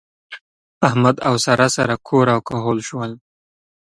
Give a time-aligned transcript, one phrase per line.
[0.87, 3.11] احمد او سارا سره کور او کهول شول.